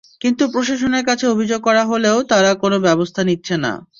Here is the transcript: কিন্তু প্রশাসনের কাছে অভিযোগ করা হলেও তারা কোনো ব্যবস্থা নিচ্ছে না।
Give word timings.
কিন্তু 0.21 0.43
প্রশাসনের 0.53 1.03
কাছে 1.05 1.25
অভিযোগ 1.27 1.59
করা 1.63 1.83
হলেও 1.85 2.17
তারা 2.31 2.51
কোনো 2.55 2.77
ব্যবস্থা 2.79 3.21
নিচ্ছে 3.23 3.55
না। 3.57 3.71